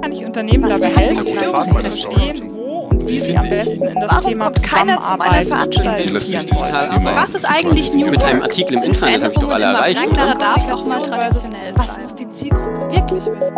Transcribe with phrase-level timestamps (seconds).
[0.00, 4.10] Kann ich Unternehmen dabei helfen, zu verstehen, wo und wie sie am besten in das
[4.10, 6.14] Warum Thema kommt keiner zu meiner Veranstaltung?
[6.14, 8.42] Was ist eigentlich New Mit einem?
[8.42, 10.34] Artikel im Internet habe ich doch alle erreicht, oder?
[10.34, 13.54] darf auch mal traditionell Was muss die Zielgruppe wirklich wissen?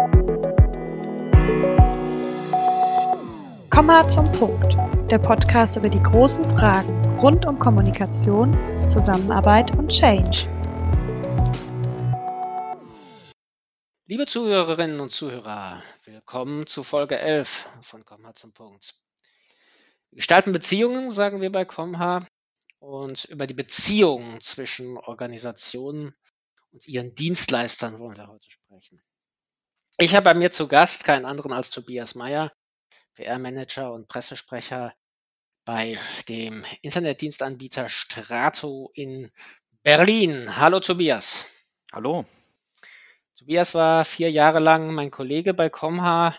[3.70, 4.76] Komma zum Punkt.
[5.10, 8.56] Der Podcast über die großen Fragen rund um Kommunikation,
[8.86, 10.46] Zusammenarbeit und Change.
[14.06, 18.96] Liebe Zuhörerinnen und Zuhörer, willkommen zu Folge 11 von Comha zum Punkt.
[20.10, 22.26] Wir gestalten Beziehungen, sagen wir bei Comha,
[22.80, 26.14] und über die Beziehungen zwischen Organisationen
[26.70, 29.02] und ihren Dienstleistern wollen wir heute sprechen.
[29.96, 32.52] Ich habe bei mir zu Gast keinen anderen als Tobias Meyer,
[33.14, 34.94] PR-Manager und Pressesprecher
[35.64, 35.98] bei
[36.28, 39.32] dem Internetdienstanbieter Strato in
[39.82, 40.58] Berlin.
[40.58, 41.46] Hallo Tobias.
[41.90, 42.26] Hallo.
[43.36, 46.36] Tobias war vier Jahre lang mein Kollege bei Comha.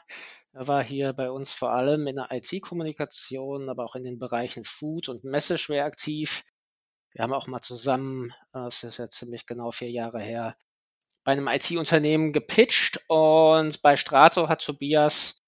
[0.54, 4.64] Er war hier bei uns vor allem in der IT-Kommunikation, aber auch in den Bereichen
[4.64, 6.46] Food und Messeschwer aktiv.
[7.12, 10.56] Wir haben auch mal zusammen, äh, es ist jetzt ziemlich genau vier Jahre her,
[11.26, 15.42] bei einem IT-Unternehmen gepitcht und bei Strato hat Tobias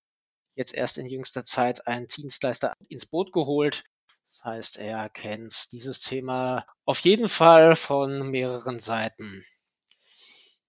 [0.55, 3.85] jetzt erst in jüngster Zeit einen Dienstleister ins Boot geholt.
[4.31, 9.45] Das heißt, er kennt dieses Thema auf jeden Fall von mehreren Seiten.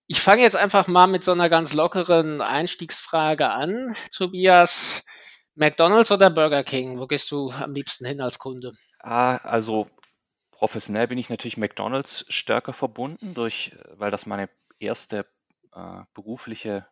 [0.08, 3.94] Ich fange jetzt einfach mal mit so einer ganz lockeren Einstiegsfrage an.
[4.12, 5.02] Tobias,
[5.54, 6.98] McDonald's oder Burger King?
[6.98, 8.72] Wo gehst du am liebsten hin als Kunde?
[9.00, 9.88] Ah, also
[10.50, 15.26] professionell bin ich natürlich McDonald's stärker verbunden, durch, weil das meine erste
[15.74, 16.86] äh, berufliche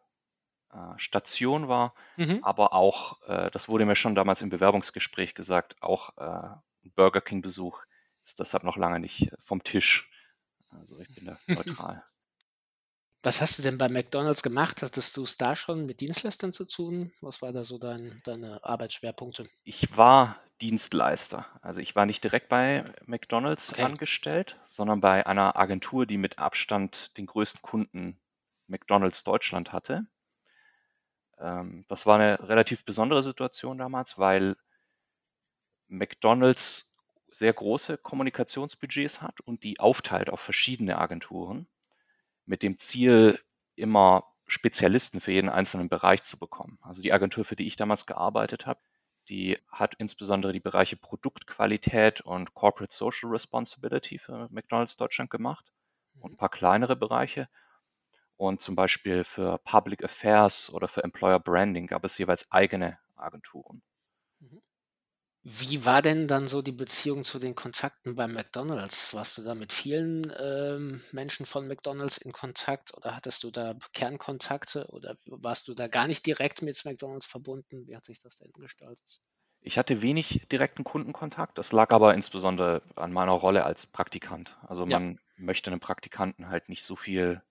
[0.72, 2.40] äh, Station war, Mhm.
[2.42, 6.56] aber auch, äh, das wurde mir schon damals im Bewerbungsgespräch gesagt, auch äh,
[6.94, 7.82] Burger King-Besuch
[8.24, 10.10] ist deshalb noch lange nicht äh, vom Tisch.
[10.70, 12.04] Also ich bin da neutral.
[13.26, 14.82] Was hast du denn bei McDonald's gemacht?
[14.82, 17.10] Hattest du es da schon mit Dienstleistern zu tun?
[17.20, 19.42] Was war da so dein, deine Arbeitsschwerpunkte?
[19.64, 21.44] Ich war Dienstleister.
[21.60, 23.82] Also ich war nicht direkt bei McDonald's Okay.
[23.82, 28.16] angestellt, sondern bei einer Agentur, die mit Abstand den größten Kunden
[28.68, 30.06] McDonald's Deutschland hatte.
[31.38, 34.54] Ähm, das war eine relativ besondere Situation damals, weil
[35.88, 36.96] McDonald's
[37.32, 41.66] sehr große Kommunikationsbudgets hat und die aufteilt auf verschiedene Agenturen
[42.46, 43.40] mit dem Ziel,
[43.74, 46.78] immer Spezialisten für jeden einzelnen Bereich zu bekommen.
[46.82, 48.80] Also die Agentur, für die ich damals gearbeitet habe,
[49.28, 55.72] die hat insbesondere die Bereiche Produktqualität und Corporate Social Responsibility für McDonald's Deutschland gemacht
[56.20, 57.48] und ein paar kleinere Bereiche.
[58.36, 63.82] Und zum Beispiel für Public Affairs oder für Employer Branding gab es jeweils eigene Agenturen.
[65.48, 69.14] Wie war denn dann so die Beziehung zu den Kontakten bei McDonald's?
[69.14, 73.74] Warst du da mit vielen ähm, Menschen von McDonald's in Kontakt oder hattest du da
[73.94, 77.86] Kernkontakte oder warst du da gar nicht direkt mit McDonald's verbunden?
[77.86, 79.20] Wie hat sich das denn gestaltet?
[79.60, 81.58] Ich hatte wenig direkten Kundenkontakt.
[81.58, 84.56] Das lag aber insbesondere an meiner Rolle als Praktikant.
[84.66, 85.00] Also Ja.
[85.00, 87.42] man möchte einem Praktikanten halt nicht so viel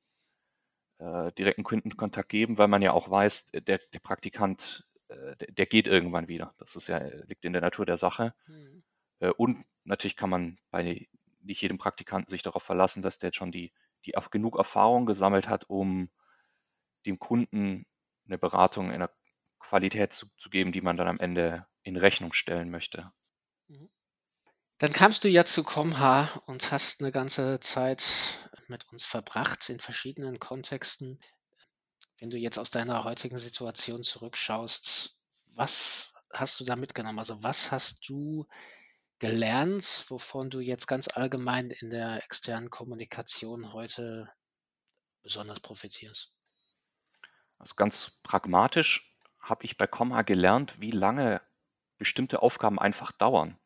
[1.00, 5.66] äh, direkten Kundenkontakt geben, weil man ja auch weiß, der, der Praktikant, äh, der, der
[5.66, 6.53] geht irgendwann wieder.
[6.57, 8.33] Das ist ja, liegt in der Natur der Sache.
[8.45, 8.83] Hm.
[9.19, 11.07] Äh, und natürlich kann man bei
[11.41, 13.71] nicht jedem Praktikanten sich darauf verlassen, dass der schon die,
[14.05, 16.09] die genug Erfahrung gesammelt hat, um
[17.05, 17.85] dem Kunden
[18.25, 19.11] eine Beratung in einer
[19.59, 23.11] Qualität zu, zu geben, die man dann am Ende in Rechnung stellen möchte.
[24.79, 28.03] Dann kamst du ja zu Comha und hast eine ganze Zeit
[28.67, 31.19] mit uns verbracht in verschiedenen Kontexten.
[32.20, 35.18] Wenn du jetzt aus deiner heutigen Situation zurückschaust,
[35.53, 37.20] was hast du da mitgenommen?
[37.20, 38.46] Also was hast du
[39.20, 44.30] gelernt, wovon du jetzt ganz allgemein in der externen Kommunikation heute
[45.24, 46.34] besonders profitierst?
[47.58, 51.42] Also ganz pragmatisch habe ich bei Comha gelernt, wie lange
[51.97, 53.58] bestimmte Aufgaben einfach dauern,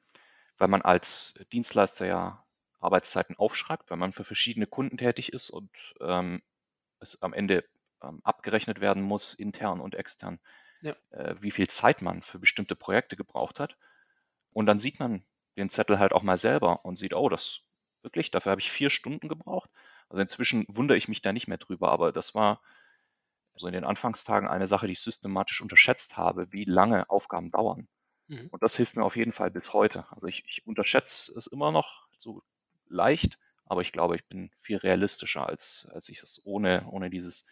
[0.57, 2.45] weil man als Dienstleister ja
[2.79, 6.41] Arbeitszeiten aufschreibt, weil man für verschiedene Kunden tätig ist und ähm,
[6.99, 7.65] es am Ende
[8.03, 10.39] ähm, abgerechnet werden muss, intern und extern,
[10.81, 10.95] Ja.
[11.11, 13.77] äh, wie viel Zeit man für bestimmte Projekte gebraucht hat.
[14.51, 15.25] Und dann sieht man
[15.57, 17.61] den Zettel halt auch mal selber und sieht, oh, das
[18.03, 19.69] wirklich, dafür habe ich vier Stunden gebraucht.
[20.09, 22.61] Also inzwischen wundere ich mich da nicht mehr drüber, aber das war
[23.55, 27.87] so in den Anfangstagen eine Sache, die ich systematisch unterschätzt habe, wie lange Aufgaben dauern.
[28.29, 28.49] Mhm.
[28.49, 30.07] Und das hilft mir auf jeden Fall bis heute.
[30.11, 32.43] Also ich, ich unterschätze es immer noch so
[32.87, 37.45] leicht, aber ich glaube, ich bin viel realistischer, als, als ich es ohne, ohne dieses,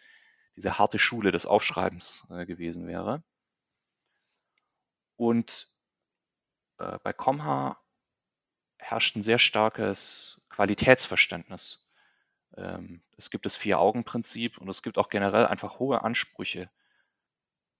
[0.58, 3.22] diese harte Schule des Aufschreibens äh, gewesen wäre.
[5.16, 5.70] Und
[6.78, 7.80] äh, bei Comha
[8.78, 11.84] herrscht ein sehr starkes Qualitätsverständnis.
[12.56, 16.70] Ähm, es gibt das Vier-Augen-Prinzip und es gibt auch generell einfach hohe Ansprüche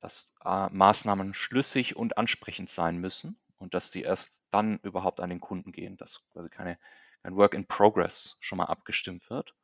[0.01, 5.31] dass äh, Maßnahmen schlüssig und ansprechend sein müssen und dass die erst dann überhaupt an
[5.31, 6.79] den Kunden gehen, dass quasi keine,
[7.23, 9.55] kein Work in Progress schon mal abgestimmt wird.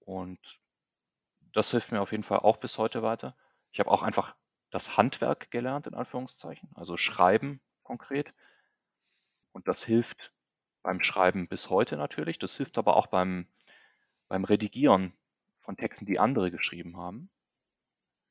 [0.00, 0.40] Und
[1.52, 3.36] das hilft mir auf jeden Fall auch bis heute weiter.
[3.72, 4.34] Ich habe auch einfach
[4.70, 8.32] das Handwerk gelernt, in Anführungszeichen, also Schreiben konkret.
[9.52, 10.32] Und das hilft
[10.82, 12.38] beim Schreiben bis heute natürlich.
[12.38, 13.46] Das hilft aber auch beim,
[14.28, 15.12] beim Redigieren
[15.60, 17.30] von Texten, die andere geschrieben haben.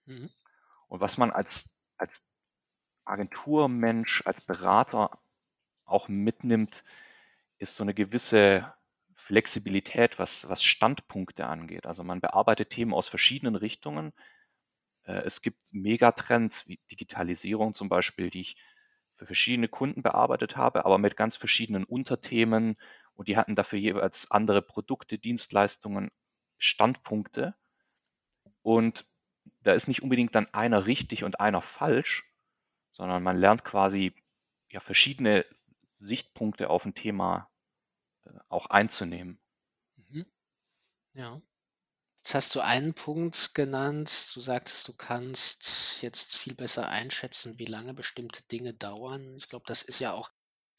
[0.06, 0.30] Mhm.
[0.88, 2.22] Und was man als, als
[3.06, 5.20] Agenturmensch, als Berater
[5.86, 6.84] auch mitnimmt,
[7.58, 8.74] ist so eine gewisse
[9.28, 11.86] Flexibilität, was, was Standpunkte angeht.
[11.86, 14.14] Also man bearbeitet Themen aus verschiedenen Richtungen.
[15.04, 18.56] Äh, es gibt Megatrends wie Digitalisierung zum Beispiel, die ich
[19.18, 22.78] für verschiedene Kunden bearbeitet habe, aber mit ganz verschiedenen Unterthemen
[23.16, 26.10] und die hatten dafür jeweils andere Produkte, Dienstleistungen,
[26.58, 27.54] Standpunkte.
[28.62, 29.06] Und
[29.62, 32.24] da ist nicht unbedingt dann einer richtig und einer falsch,
[32.92, 34.14] sondern man lernt quasi
[34.70, 35.46] ja verschiedene
[36.00, 37.50] Sichtpunkte auf ein Thema
[38.50, 39.40] auch einzunehmen.
[39.96, 40.26] Mhm.
[41.14, 41.42] Ja.
[42.24, 44.32] Jetzt hast du einen Punkt genannt.
[44.34, 49.38] Du sagtest, du kannst jetzt viel besser einschätzen, wie lange bestimmte Dinge dauern.
[49.38, 50.30] Ich glaube, das ist ja auch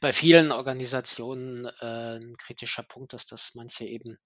[0.01, 4.19] bei vielen Organisationen äh, ein kritischer Punkt, dass das manche eben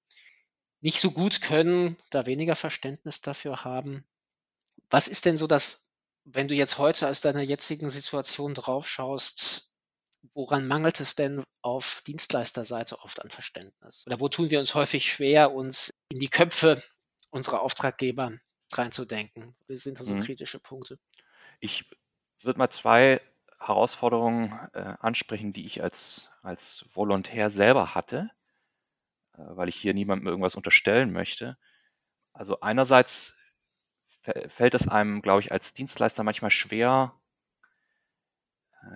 [0.80, 4.04] nicht so gut können, da weniger Verständnis dafür haben.
[4.90, 5.88] Was ist denn so das,
[6.24, 9.71] wenn du jetzt heute aus deiner jetzigen Situation draufschaust,
[10.34, 14.04] woran mangelt es denn auf Dienstleisterseite oft an Verständnis?
[14.06, 16.82] Oder wo tun wir uns häufig schwer, uns in die Köpfe
[17.30, 18.32] unserer Auftraggeber
[18.72, 19.54] reinzudenken?
[19.68, 20.20] Was sind da so mhm.
[20.20, 20.98] kritische Punkte?
[21.60, 21.84] Ich
[22.42, 23.20] würde mal zwei
[23.58, 28.30] Herausforderungen äh, ansprechen, die ich als, als Volontär selber hatte,
[29.34, 31.56] äh, weil ich hier niemandem irgendwas unterstellen möchte.
[32.32, 33.36] Also einerseits
[34.48, 37.12] fällt es einem, glaube ich, als Dienstleister manchmal schwer,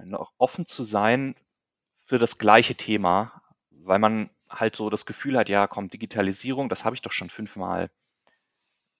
[0.04, 1.34] noch offen zu sein
[2.06, 6.84] für das gleiche Thema, weil man halt so das Gefühl hat, ja, komm, Digitalisierung, das
[6.84, 7.90] habe ich doch schon fünfmal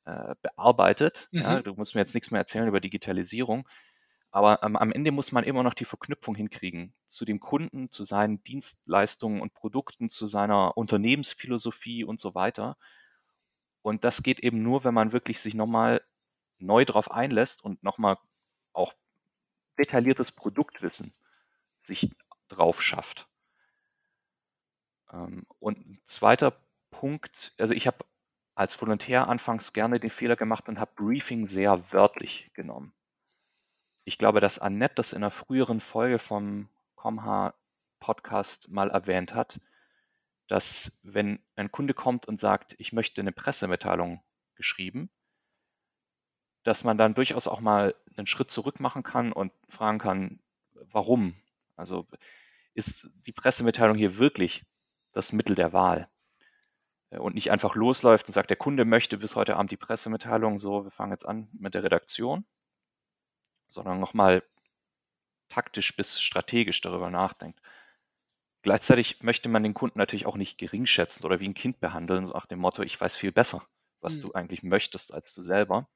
[0.05, 1.29] äh, bearbeitet.
[1.33, 1.41] Mhm.
[1.41, 3.69] Ja, du musst mir jetzt nichts mehr erzählen über Digitalisierung.
[4.31, 8.05] Aber ähm, am Ende muss man immer noch die Verknüpfung hinkriegen zu dem Kunden, zu
[8.05, 12.77] seinen Dienstleistungen und Produkten, zu seiner Unternehmensphilosophie und so weiter.
[13.83, 16.03] Und das geht eben nur, wenn man wirklich sich nochmal
[16.59, 18.19] neu drauf einlässt und nochmal
[19.79, 21.15] detailliertes Produktwissen
[21.81, 22.15] sich
[22.49, 23.29] drauf schafft.
[25.13, 28.05] Ähm, und ein zweiter Punkt, also ich habe
[28.55, 32.95] als Volontär anfangs gerne den Fehler gemacht und habe Briefing sehr wörtlich genommen.
[34.05, 37.55] Ich glaube, dass Annette das in einer früheren Folge vom Comha
[38.01, 39.61] Podcast mal erwähnt hat,
[40.49, 44.23] dass wenn ein Kunde kommt und sagt, ich möchte eine Pressemitteilung
[44.55, 45.11] geschrieben,
[46.67, 50.41] dass man dann durchaus auch mal einen Schritt zurück machen kann und fragen kann,
[50.73, 51.37] warum?
[51.77, 52.07] Also
[52.75, 54.65] ist die Pressemitteilung hier wirklich
[55.13, 56.09] das Mittel der Wahl?
[57.11, 60.59] Äh, und nicht einfach losläuft und sagt, der Kunde möchte bis heute Abend die Pressemitteilung,
[60.59, 62.45] so, wir fangen jetzt an mit der Redaktion,
[63.71, 64.43] sondern nochmal
[65.49, 67.61] taktisch bis strategisch darüber nachdenkt.
[68.63, 72.33] Gleichzeitig möchte man den Kunden natürlich auch nicht geringschätzen oder wie ein Kind behandeln, so
[72.33, 73.65] nach dem Motto, ich weiß viel besser,
[74.01, 74.23] was mhm.
[74.23, 75.89] du eigentlich möchtest als du selber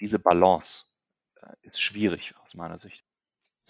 [0.00, 0.84] diese Balance
[1.42, 3.04] äh, ist schwierig aus meiner Sicht.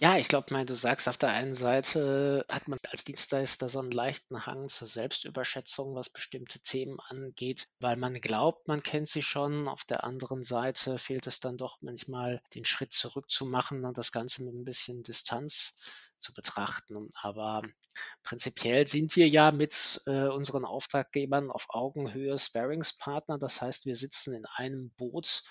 [0.01, 3.91] Ja, ich glaube, du sagst, auf der einen Seite hat man als Dienstleister so einen
[3.91, 9.67] leichten Hang zur Selbstüberschätzung, was bestimmte Themen angeht, weil man glaubt, man kennt sie schon.
[9.67, 14.45] Auf der anderen Seite fehlt es dann doch manchmal, den Schritt zurückzumachen und das Ganze
[14.45, 15.75] mit ein bisschen Distanz
[16.21, 17.11] zu betrachten.
[17.21, 17.63] Aber
[18.23, 23.37] prinzipiell sind wir ja mit äh, unseren Auftraggebern auf Augenhöhe Sparingspartner.
[23.37, 25.43] Das heißt, wir sitzen in einem Boot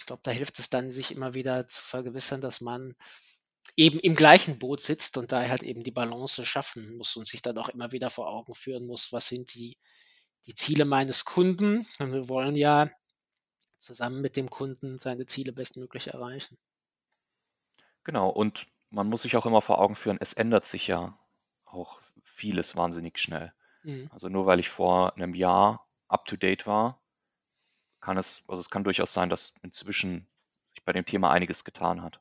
[0.00, 2.96] ich glaube, da hilft es dann, sich immer wieder zu vergewissern, dass man
[3.76, 7.42] eben im gleichen Boot sitzt und da halt eben die Balance schaffen muss und sich
[7.42, 9.76] dann auch immer wieder vor Augen führen muss, was sind die,
[10.46, 11.86] die Ziele meines Kunden.
[11.98, 12.88] Und wir wollen ja
[13.78, 16.56] zusammen mit dem Kunden seine Ziele bestmöglich erreichen.
[18.04, 21.18] Genau, und man muss sich auch immer vor Augen führen, es ändert sich ja
[21.66, 23.52] auch vieles wahnsinnig schnell.
[23.82, 24.08] Mhm.
[24.10, 27.02] Also nur weil ich vor einem Jahr up-to-date war,
[28.00, 30.26] kann es, also es kann durchaus sein, dass inzwischen
[30.72, 32.20] sich bei dem Thema einiges getan hat.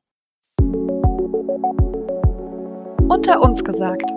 [3.10, 4.10] Unter uns gesagt.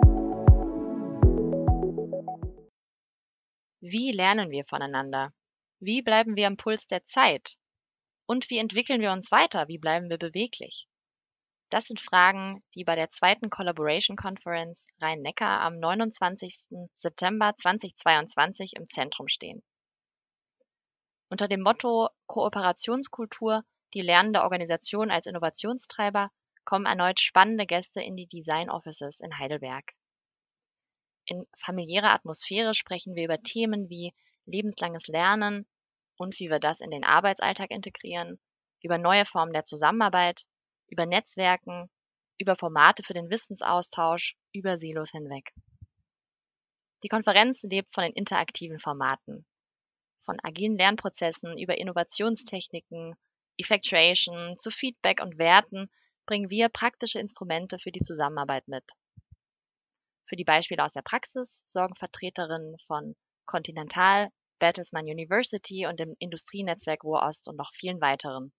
[3.81, 5.33] Wie lernen wir voneinander?
[5.79, 7.57] Wie bleiben wir am Puls der Zeit?
[8.25, 9.67] Und wie entwickeln wir uns weiter?
[9.67, 10.87] Wie bleiben wir beweglich?
[11.69, 16.67] Das sind Fragen, die bei der zweiten Collaboration Conference Rhein-Neckar am 29.
[16.95, 19.63] September 2022 im Zentrum stehen.
[21.33, 23.63] Unter dem Motto Kooperationskultur
[23.95, 26.29] die lernende Organisation als Innovationstreiber,
[26.63, 29.93] kommen erneut spannende Gäste in die Design Offices in Heidelberg.
[31.25, 34.13] In familiärer Atmosphäre sprechen wir über Themen wie
[34.45, 35.65] lebenslanges Lernen
[36.17, 38.39] und wie wir das in den Arbeitsalltag integrieren,
[38.83, 40.43] über neue Formen der Zusammenarbeit,
[40.87, 41.89] über Netzwerken,
[42.37, 45.51] über Formate für den Wissensaustausch, über Silos hinweg.
[47.01, 49.47] Die Konferenz lebt von den interaktiven Formaten,
[50.25, 53.15] von agilen Lernprozessen über Innovationstechniken,
[53.57, 55.89] Effectuation zu Feedback und Werten
[56.25, 58.83] bringen wir praktische Instrumente für die Zusammenarbeit mit.
[60.27, 63.15] Für die Beispiele aus der Praxis sorgen Vertreterinnen von
[63.45, 68.53] Continental, Bertelsmann University und dem Industrienetzwerk Ruhr-Ost und noch vielen weiteren.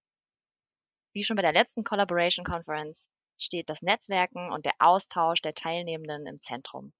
[1.14, 6.26] Wie schon bei der letzten Collaboration Conference steht das Netzwerken und der Austausch der Teilnehmenden
[6.26, 6.92] im Zentrum.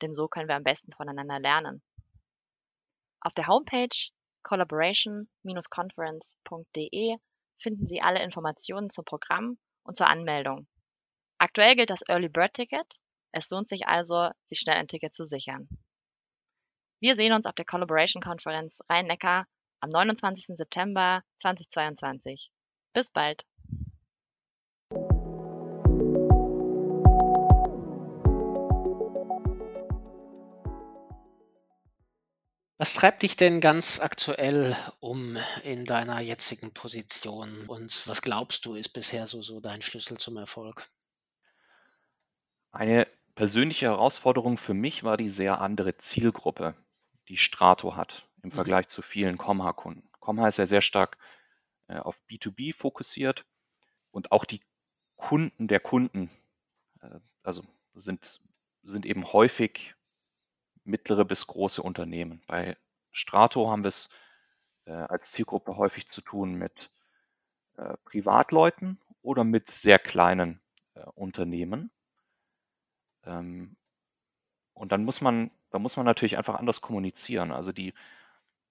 [0.00, 1.82] Denn so können wir am besten voneinander lernen.
[3.24, 4.10] Auf der Homepage
[4.42, 7.16] collaboration-conference.de
[7.58, 10.68] finden Sie alle Informationen zum Programm und zur Anmeldung.
[11.38, 13.00] Aktuell gilt das Early Bird Ticket.
[13.32, 15.70] Es lohnt sich also, sich schnell ein Ticket zu sichern.
[17.00, 19.46] Wir sehen uns auf der Collaboration Konferenz Rhein-Neckar
[19.80, 20.56] am 29.
[20.56, 22.50] September 2022.
[22.92, 23.46] Bis bald!
[32.84, 38.74] Was treibt dich denn ganz aktuell um in deiner jetzigen Position und was glaubst du
[38.74, 40.86] ist bisher so, so dein Schlüssel zum Erfolg?
[42.72, 46.74] Eine persönliche Herausforderung für mich war die sehr andere Zielgruppe,
[47.28, 48.54] die Strato hat im Mhm.
[48.54, 50.06] Vergleich zu vielen Comha-Kunden.
[50.20, 51.16] Comha ist ja sehr stark
[51.88, 53.46] äh, auf B2B fokussiert
[54.10, 54.60] und auch die
[55.16, 56.28] Kunden der Kunden,
[57.00, 57.64] äh, also
[57.94, 58.42] sind,
[58.82, 59.94] sind eben häufig
[60.84, 62.42] mittlere bis große Unternehmen.
[62.46, 62.76] Bei
[63.12, 64.10] Strato haben wir es
[64.86, 66.90] äh, als Zielgruppe häufig zu tun mit
[67.76, 70.60] äh, Privatleuten oder mit sehr kleinen
[70.94, 71.90] äh, Unternehmen.
[73.24, 73.76] Ähm,
[74.74, 77.52] und dann muss man, da muss man natürlich einfach anders kommunizieren.
[77.52, 77.94] Also die,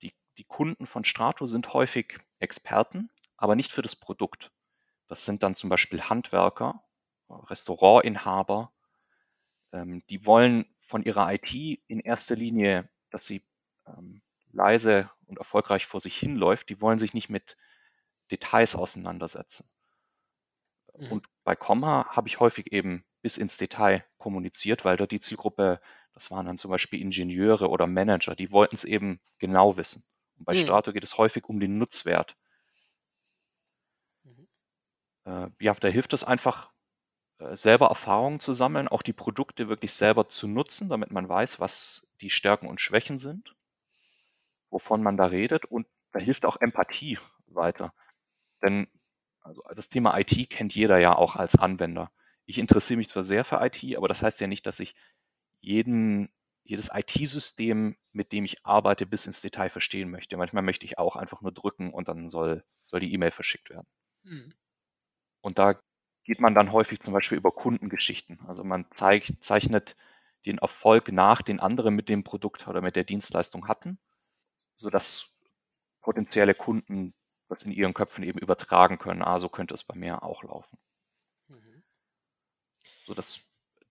[0.02, 4.52] die, die Kunden von Strato sind häufig Experten, aber nicht für das Produkt.
[5.08, 6.84] Das sind dann zum Beispiel Handwerker,
[7.30, 8.72] Restaurantinhaber.
[9.72, 11.52] Ähm, die wollen von ihrer IT
[11.88, 13.44] in erster Linie, dass sie
[13.88, 14.22] ähm,
[14.52, 16.70] leise und erfolgreich vor sich hinläuft.
[16.70, 17.58] Die wollen sich nicht mit
[18.30, 19.68] Details auseinandersetzen.
[20.98, 21.08] Mhm.
[21.08, 25.80] Und bei Comma habe ich häufig eben bis ins Detail kommuniziert, weil dort die Zielgruppe,
[26.14, 30.04] das waren dann zum Beispiel Ingenieure oder Manager, die wollten es eben genau wissen.
[30.38, 30.64] Und bei Mhm.
[30.64, 32.36] Strato geht es häufig um den Nutzwert.
[34.26, 34.46] Mhm.
[35.26, 36.72] Äh, ja, da hilft es einfach,
[37.54, 42.08] selber Erfahrungen zu sammeln, auch die Produkte wirklich selber zu nutzen, damit man weiß, was
[42.22, 43.56] die Stärken und Schwächen sind,
[44.70, 45.66] wovon man da redet.
[45.66, 47.94] Und da hilft auch Empathie weiter.
[48.62, 48.88] Denn
[49.42, 52.12] also das Thema IT kennt jeder ja auch als Anwender.
[52.46, 54.96] Ich interessiere mich zwar sehr für IT, aber das heißt ja nicht, dass ich
[55.60, 56.30] jeden,
[56.64, 60.38] jedes IT-System, mit dem ich arbeite, bis ins Detail verstehen möchte.
[60.38, 63.88] Manchmal möchte ich auch einfach nur drücken und dann soll, soll die E-Mail verschickt werden.
[64.24, 64.54] Mhm.
[65.42, 65.82] Und da
[66.24, 68.40] geht man dann häufig zum Beispiel über Kundengeschichten.
[68.48, 69.96] Also man zeigt, zeichnet
[70.46, 73.98] den Erfolg nach, den andere mit dem Produkt oder mit der Dienstleistung hatten,
[74.78, 75.30] sodass
[76.02, 77.14] potenzielle Kunden
[77.50, 79.22] das in ihren Köpfen eben übertragen können.
[79.22, 80.78] Ah, so könnte es bei mir auch laufen.
[81.48, 81.84] Mhm.
[83.06, 83.40] So dass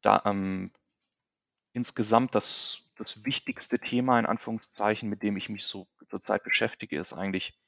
[0.03, 0.73] da ähm,
[1.73, 7.13] insgesamt das, das wichtigste Thema in Anführungszeichen, mit dem ich mich so zurzeit beschäftige, ist
[7.13, 7.59] eigentlich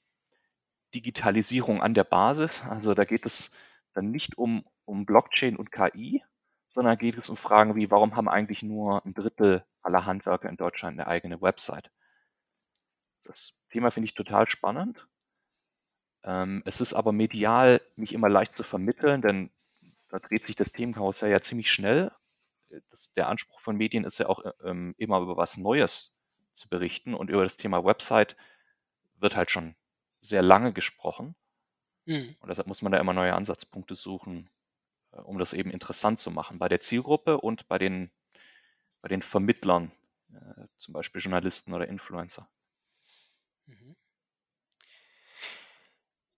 [0.95, 2.63] Digitalisierung an der Basis.
[2.63, 3.53] Also da geht es
[3.95, 6.23] dann nicht um, um Blockchain und KI,
[6.69, 10.57] sondern geht es um Fragen wie, warum haben eigentlich nur ein Drittel aller Handwerker in
[10.57, 11.91] Deutschland eine eigene Website?
[13.25, 15.07] Das Thema finde ich total spannend.
[16.25, 19.51] Ähm, es ist aber medial nicht immer leicht zu vermitteln, denn
[20.09, 22.13] da dreht sich das Themenkarussell ja ziemlich schnell.
[22.91, 26.17] Das, der Anspruch von Medien ist ja auch ähm, immer über was Neues
[26.55, 28.37] zu berichten und über das Thema Website
[29.17, 29.75] wird halt schon
[30.23, 31.35] sehr lange gesprochen.
[32.07, 32.37] Mhm.
[32.41, 34.51] Und deshalb muss man da immer neue Ansatzpunkte suchen,
[35.13, 38.11] äh, um das eben interessant zu machen bei der Zielgruppe und bei den,
[39.01, 39.93] bei den Vermittlern,
[40.33, 42.49] äh, zum Beispiel Journalisten oder Influencer.
[43.67, 43.97] Mhm.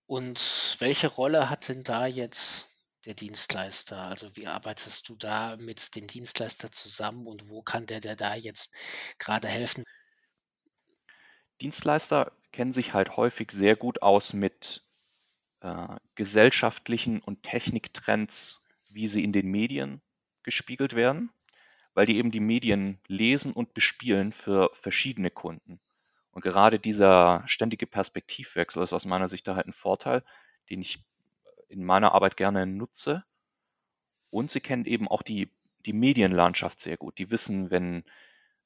[0.07, 2.69] Und welche Rolle hat denn da jetzt
[3.07, 3.99] der Dienstleister?
[4.03, 8.35] Also wie arbeitest du da mit dem Dienstleister zusammen und wo kann der, der da
[8.37, 8.73] jetzt
[9.19, 9.85] gerade helfen?
[11.61, 14.86] Dienstleister kennen sich halt häufig sehr gut aus mit
[15.67, 20.01] äh, gesellschaftlichen und Techniktrends, wie sie in den Medien
[20.45, 21.31] gespiegelt werden,
[21.93, 25.81] weil die eben die Medien lesen und bespielen für verschiedene Kunden.
[26.31, 30.23] Und gerade dieser ständige Perspektivwechsel ist aus meiner Sicht da halt ein Vorteil,
[30.71, 31.03] den ich
[31.69, 33.25] in meiner Arbeit gerne nutze.
[34.31, 35.51] Und sie kennen eben auch die,
[35.85, 37.19] die Medienlandschaft sehr gut.
[37.19, 38.05] Die wissen, wenn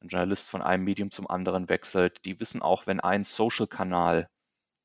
[0.03, 2.25] ein Journalist von einem Medium zum anderen wechselt.
[2.25, 4.29] Die wissen auch, wenn ein Social-Kanal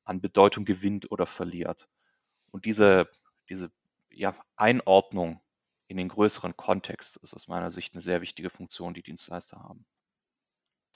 [0.03, 1.87] an Bedeutung gewinnt oder verliert.
[2.55, 3.09] Und diese,
[3.49, 3.69] diese
[4.09, 5.41] ja, Einordnung
[5.89, 9.85] in den größeren Kontext ist aus meiner Sicht eine sehr wichtige Funktion, die Dienstleister haben.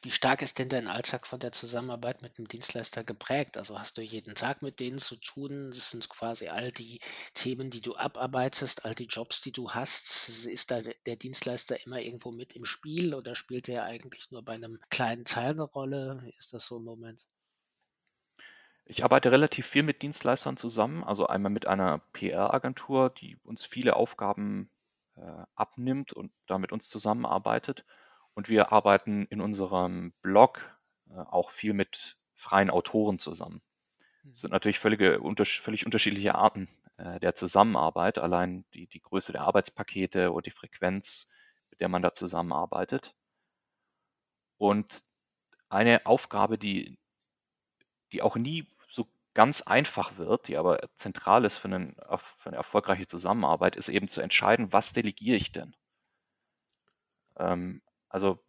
[0.02, 3.58] Wie stark ist denn dein Alltag von der Zusammenarbeit mit dem Dienstleister geprägt?
[3.58, 5.72] Also hast du jeden Tag mit denen zu tun?
[5.72, 7.02] Das sind quasi all die
[7.34, 10.30] Themen, die du abarbeitest, all die Jobs, die du hast.
[10.46, 14.54] Ist da der Dienstleister immer irgendwo mit im Spiel oder spielt er eigentlich nur bei
[14.54, 16.32] einem kleinen Teil eine Rolle?
[16.38, 17.28] Ist das so im Moment?
[18.90, 23.96] Ich arbeite relativ viel mit Dienstleistern zusammen, also einmal mit einer PR-Agentur, die uns viele
[23.96, 24.72] Aufgaben
[25.16, 25.22] äh,
[25.54, 27.86] abnimmt und da mit uns zusammenarbeitet.
[28.34, 30.76] Und wir arbeiten in unserem Blog
[31.08, 33.62] äh, auch viel mit freien Autoren zusammen.
[34.24, 34.36] Das mhm.
[34.38, 36.68] sind natürlich völlige, völlig unterschiedliche Arten
[36.98, 38.18] äh, der Zusammenarbeit.
[38.18, 41.32] Allein die, die Größe der Arbeitspakete und die Frequenz,
[41.70, 43.14] mit der man da zusammenarbeitet.
[44.58, 45.04] Und
[45.70, 46.98] eine Aufgabe, die,
[48.14, 48.68] die auch nie
[49.34, 51.96] ganz einfach wird, die aber zentral ist für, einen,
[52.38, 55.76] für eine erfolgreiche Zusammenarbeit, ist eben zu entscheiden, was delegiere ich denn?
[57.38, 58.40] Ähm, also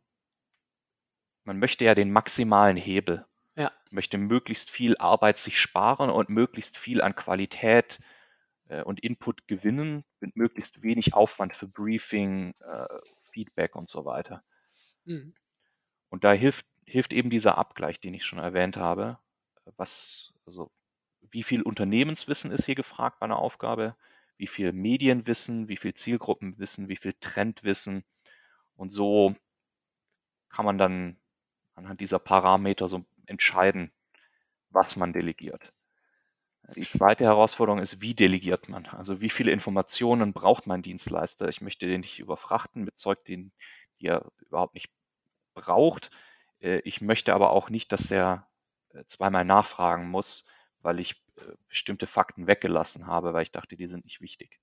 [1.45, 3.27] man möchte ja den maximalen Hebel.
[3.57, 3.73] Ja.
[3.91, 8.01] Möchte möglichst viel Arbeit sich sparen und möglichst viel an Qualität
[8.69, 12.87] äh, und Input gewinnen mit möglichst wenig Aufwand für Briefing, äh,
[13.33, 14.43] Feedback und so weiter.
[15.05, 15.35] Mhm.
[16.09, 19.19] Und da hilft, hilft eben dieser Abgleich, den ich schon erwähnt habe.
[19.77, 20.71] Was, also,
[21.31, 23.97] wie viel Unternehmenswissen ist hier gefragt bei einer Aufgabe?
[24.37, 28.05] Wie viel Medienwissen, wie viel Zielgruppenwissen, wie viel Trendwissen?
[28.75, 29.37] Und so
[30.49, 31.17] kann man dann
[31.75, 33.93] anhand dieser Parameter so entscheiden,
[34.71, 35.73] was man delegiert.
[36.77, 38.87] Die zweite Herausforderung ist, wie delegiert man?
[38.87, 41.49] Also wie viele Informationen braucht mein Dienstleister?
[41.49, 43.53] Ich möchte den nicht überfrachten mit Zeug, den
[43.99, 44.91] er überhaupt nicht
[45.55, 46.11] braucht.
[46.61, 48.50] Äh, ich möchte aber auch nicht, dass er äh,
[49.07, 50.47] zweimal nachfragen muss,
[50.83, 54.61] weil ich äh, bestimmte Fakten weggelassen habe, weil ich dachte, die sind nicht wichtig.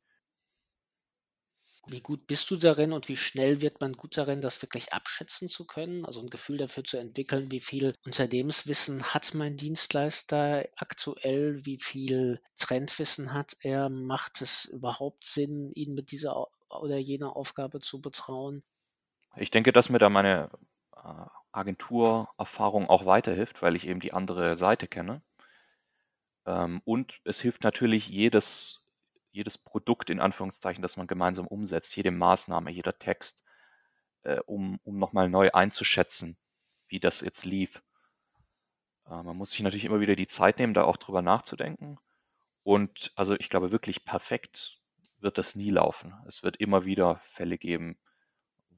[1.90, 5.48] Wie gut bist du darin und wie schnell wird man gut darin, das wirklich abschätzen
[5.48, 6.04] zu können?
[6.04, 12.42] Also ein Gefühl dafür zu entwickeln, wie viel Unternehmenswissen hat mein Dienstleister aktuell, wie viel
[12.58, 13.88] Trendwissen hat er?
[13.88, 18.64] Macht es überhaupt Sinn, ihn mit dieser oder jener Aufgabe zu betrauen?
[19.38, 20.50] Ich denke, dass mir da meine
[20.94, 21.26] äh,
[21.58, 25.22] Agenturerfahrung auch weiterhilft, weil ich eben die andere Seite kenne.
[26.46, 28.88] Ähm, und es hilft natürlich jedes
[29.38, 33.44] jedes Produkt in Anführungszeichen, das man gemeinsam umsetzt, jede Maßnahme, jeder Text,
[34.24, 36.38] äh, um, um nochmal neu einzuschätzen,
[36.88, 37.82] wie das jetzt lief.
[39.06, 42.00] Äh, man muss sich natürlich immer wieder die Zeit nehmen, da auch drüber nachzudenken.
[42.64, 44.80] Und also ich glaube wirklich perfekt
[45.20, 46.14] wird das nie laufen.
[46.28, 47.98] Es wird immer wieder Fälle geben,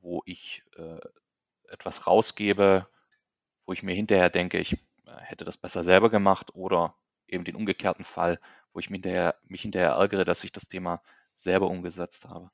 [0.02, 1.00] wo ich äh,
[1.80, 2.88] etwas rausgebe,
[3.66, 4.78] wo ich mir hinterher denke, ich äh,
[5.22, 6.96] hätte das besser selber gemacht oder
[7.28, 8.40] eben den umgekehrten Fall,
[8.74, 11.02] wo ich mich hinterher, mich hinterher ärgere, dass ich das Thema
[11.36, 12.52] selber umgesetzt habe.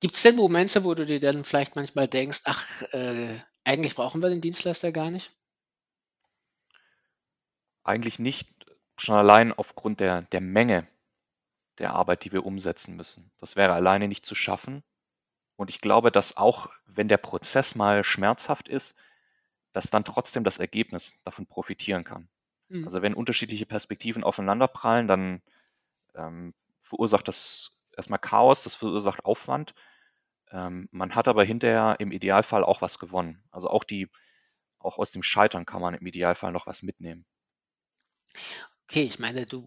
[0.00, 4.22] Gibt es denn Momente, wo du dir dann vielleicht manchmal denkst, ach, äh, eigentlich brauchen
[4.22, 5.30] wir den Dienstleister gar nicht?
[7.84, 8.48] Eigentlich nicht,
[8.96, 10.88] schon allein aufgrund der, der Menge
[11.78, 13.30] der Arbeit, die wir umsetzen müssen.
[13.38, 14.82] Das wäre alleine nicht zu schaffen.
[15.62, 18.96] Und ich glaube, dass auch wenn der Prozess mal schmerzhaft ist,
[19.72, 22.28] dass dann trotzdem das Ergebnis davon profitieren kann.
[22.68, 22.84] Mhm.
[22.84, 25.40] Also wenn unterschiedliche Perspektiven aufeinanderprallen, dann
[26.16, 29.72] ähm, verursacht das erstmal Chaos, das verursacht Aufwand.
[30.50, 33.40] Ähm, man hat aber hinterher im Idealfall auch was gewonnen.
[33.52, 34.10] Also auch die,
[34.80, 37.24] auch aus dem Scheitern kann man im Idealfall noch was mitnehmen.
[38.92, 39.66] Okay, ich meine, du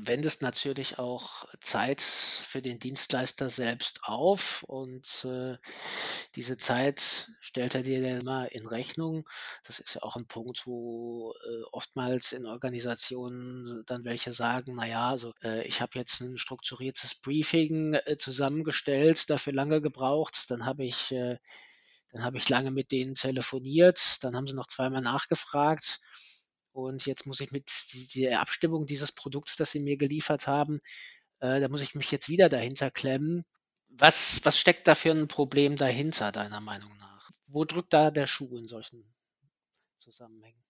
[0.00, 5.56] wendest natürlich auch Zeit für den Dienstleister selbst auf und äh,
[6.36, 9.26] diese Zeit stellt er dir dann immer in Rechnung.
[9.66, 15.08] Das ist ja auch ein Punkt, wo äh, oftmals in Organisationen dann welche sagen, naja,
[15.08, 20.84] also äh, ich habe jetzt ein strukturiertes Briefing äh, zusammengestellt, dafür lange gebraucht, dann habe
[20.84, 21.38] ich, äh,
[22.12, 26.00] dann habe ich lange mit denen telefoniert, dann haben sie noch zweimal nachgefragt
[26.72, 27.70] und jetzt muss ich mit
[28.14, 30.80] der Abstimmung dieses Produkts, das Sie mir geliefert haben,
[31.40, 33.44] äh, da muss ich mich jetzt wieder dahinter klemmen.
[33.88, 37.30] Was, was steckt da für ein Problem dahinter, deiner Meinung nach?
[37.46, 39.04] Wo drückt da der Schuh in solchen
[40.00, 40.62] Zusammenhängen?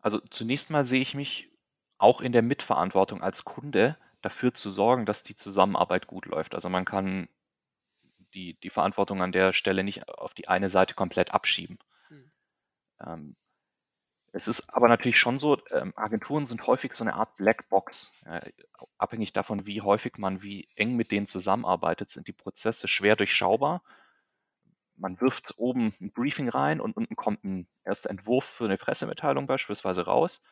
[0.00, 1.50] Also zunächst mal sehe ich mich
[1.98, 6.54] auch in der Mitverantwortung als Kunde dafür zu sorgen, dass die Zusammenarbeit gut läuft.
[6.54, 7.28] Also man kann
[8.34, 11.78] die, die Verantwortung an der Stelle nicht auf die eine Seite komplett abschieben.
[12.08, 12.32] Hm.
[13.06, 13.36] Ähm,
[14.32, 18.12] Es ist aber natürlich schon so, ähm, Agenturen sind häufig so eine Art Blackbox.
[18.26, 18.52] Äh,
[18.96, 23.82] abhängig davon, wie häufig man, wie eng mit denen zusammenarbeitet, sind die Prozesse schwer durchschaubar.
[24.96, 29.46] Man wirft oben ein Briefing rein und unten kommt ein erster Entwurf für eine Pressemitteilung
[29.46, 30.42] beispielsweise raus.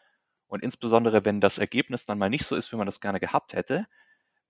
[0.48, 3.52] Und insbesondere, wenn das Ergebnis dann mal nicht so ist, wie man das gerne gehabt
[3.52, 3.86] hätte,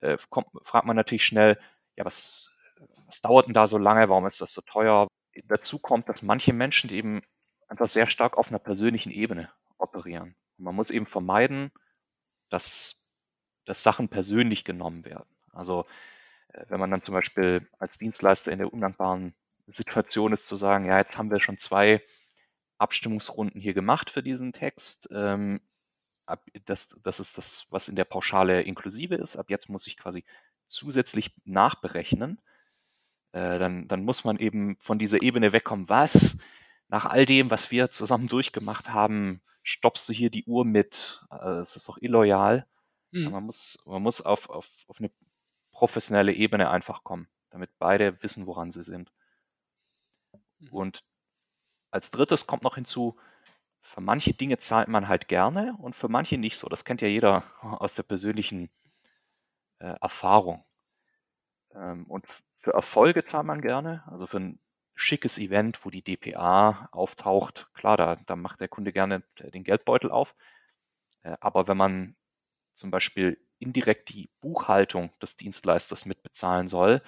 [0.01, 1.59] äh, kommt, fragt man natürlich schnell,
[1.97, 2.57] ja, was,
[3.07, 4.09] was dauert denn da so lange?
[4.09, 5.09] Warum ist das so teuer?
[5.45, 7.23] Dazu kommt, dass manche Menschen eben
[7.68, 10.35] einfach sehr stark auf einer persönlichen Ebene operieren.
[10.57, 11.70] Und man muss eben vermeiden,
[12.48, 13.07] dass,
[13.64, 15.28] dass Sachen persönlich genommen werden.
[15.52, 15.85] Also
[16.48, 19.35] äh, wenn man dann zum Beispiel als Dienstleister in der undankbaren
[19.66, 22.02] Situation ist zu sagen, ja, jetzt haben wir schon zwei
[22.78, 25.09] Abstimmungsrunden hier gemacht für diesen Text.
[25.12, 25.61] Ähm,
[26.64, 29.37] das, das ist das, was in der Pauschale inklusive ist.
[29.37, 30.24] Ab jetzt muss ich quasi
[30.68, 32.40] zusätzlich nachberechnen.
[33.33, 36.38] Äh, dann, dann muss man eben von dieser Ebene wegkommen, was
[36.88, 41.22] nach all dem, was wir zusammen durchgemacht haben, stoppst du hier die Uhr mit.
[41.31, 42.66] Äh, es ist doch illoyal.
[43.11, 43.31] Mhm.
[43.31, 45.11] Man muss, man muss auf, auf, auf eine
[45.70, 49.12] professionelle Ebene einfach kommen, damit beide wissen, woran sie sind.
[50.59, 50.68] Mhm.
[50.70, 51.05] Und
[51.90, 53.16] als drittes kommt noch hinzu,
[53.83, 56.68] für manche Dinge zahlt man halt gerne und für manche nicht so.
[56.68, 58.70] Das kennt ja jeder aus der persönlichen
[59.79, 60.64] äh, Erfahrung.
[61.74, 62.27] Ähm, und
[62.61, 64.59] für Erfolge zahlt man gerne, also für ein
[64.98, 70.11] schickes Event, wo die DPA auftaucht, klar, da, da macht der Kunde gerne den Geldbeutel
[70.11, 70.34] auf.
[71.22, 72.16] Äh, aber wenn man
[72.74, 77.02] zum Beispiel indirekt die Buchhaltung des Dienstleisters mitbezahlen soll,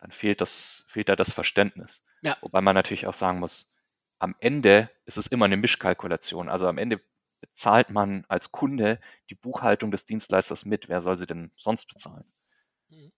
[0.00, 2.04] dann fehlt, das, fehlt da das Verständnis.
[2.22, 2.36] Ja.
[2.40, 3.74] Wobei man natürlich auch sagen muss,
[4.18, 6.48] am Ende ist es immer eine Mischkalkulation.
[6.48, 7.00] Also am Ende
[7.40, 9.00] bezahlt man als Kunde
[9.30, 10.88] die Buchhaltung des Dienstleisters mit.
[10.88, 12.30] Wer soll sie denn sonst bezahlen?
[12.88, 13.12] Mhm.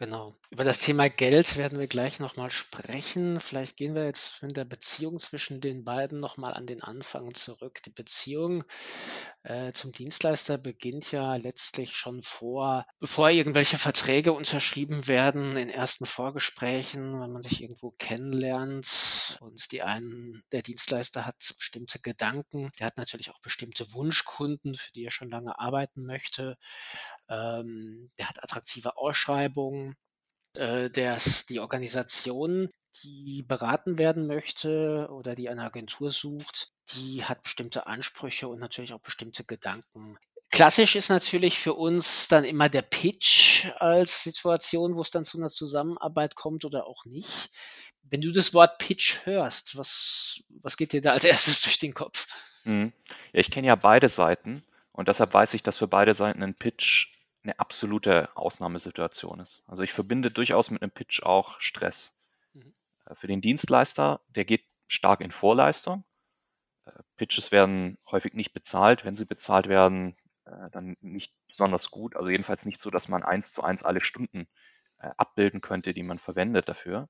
[0.00, 0.36] Genau.
[0.50, 3.40] Über das Thema Geld werden wir gleich nochmal sprechen.
[3.40, 7.82] Vielleicht gehen wir jetzt in der Beziehung zwischen den beiden nochmal an den Anfang zurück.
[7.82, 8.62] Die Beziehung
[9.42, 16.06] äh, zum Dienstleister beginnt ja letztlich schon vor, bevor irgendwelche Verträge unterschrieben werden, in ersten
[16.06, 22.86] Vorgesprächen, wenn man sich irgendwo kennenlernt und die einen, der Dienstleister hat bestimmte Gedanken, der
[22.86, 26.56] hat natürlich auch bestimmte Wunschkunden, für die er schon lange arbeiten möchte.
[27.28, 29.96] Ähm, der hat attraktive Ausschreibungen.
[30.54, 32.70] Äh, das, die Organisation,
[33.02, 38.94] die beraten werden möchte oder die eine Agentur sucht, die hat bestimmte Ansprüche und natürlich
[38.94, 40.18] auch bestimmte Gedanken.
[40.50, 45.36] Klassisch ist natürlich für uns dann immer der Pitch als Situation, wo es dann zu
[45.38, 47.50] einer Zusammenarbeit kommt oder auch nicht.
[48.02, 51.92] Wenn du das Wort Pitch hörst, was, was geht dir da als erstes durch den
[51.92, 52.26] Kopf?
[52.64, 52.92] Mhm.
[53.32, 56.54] Ja, ich kenne ja beide Seiten und deshalb weiß ich, dass für beide Seiten ein
[56.54, 57.17] Pitch
[57.48, 59.64] eine absolute Ausnahmesituation ist.
[59.66, 62.14] Also ich verbinde durchaus mit einem Pitch auch Stress.
[62.52, 62.74] Mhm.
[63.06, 66.04] Äh, für den Dienstleister, der geht stark in Vorleistung.
[66.84, 69.04] Äh, Pitches werden häufig nicht bezahlt.
[69.04, 72.16] Wenn sie bezahlt werden, äh, dann nicht besonders gut.
[72.16, 74.46] Also jedenfalls nicht so, dass man eins zu eins alle Stunden
[75.16, 77.08] abbilden könnte, die man verwendet dafür.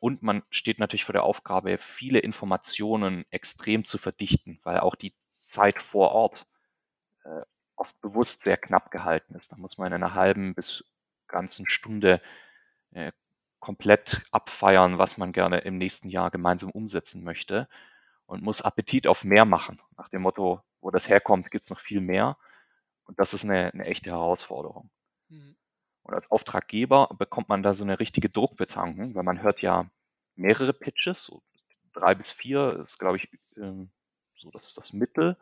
[0.00, 5.14] Und man steht natürlich vor der Aufgabe, viele Informationen extrem zu verdichten, weil auch die
[5.46, 6.48] Zeit vor Ort
[7.76, 9.52] oft bewusst sehr knapp gehalten ist.
[9.52, 10.84] Da muss man in einer halben bis
[11.26, 12.20] ganzen Stunde
[12.92, 13.12] äh,
[13.60, 17.68] komplett abfeiern, was man gerne im nächsten Jahr gemeinsam umsetzen möchte
[18.26, 19.80] und muss Appetit auf mehr machen.
[19.96, 22.36] Nach dem Motto, wo das herkommt, gibt es noch viel mehr.
[23.04, 24.90] Und das ist eine, eine echte Herausforderung.
[25.28, 25.56] Mhm.
[26.02, 29.88] Und als Auftraggeber bekommt man da so eine richtige Druckbetankung, weil man hört ja
[30.34, 31.42] mehrere Pitches, so
[31.92, 33.90] drei bis vier ist, glaube ich, ähm,
[34.36, 35.36] so das, das Mittel.